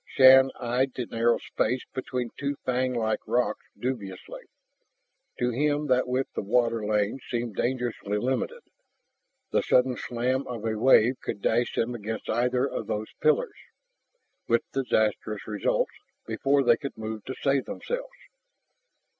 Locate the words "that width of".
5.89-6.47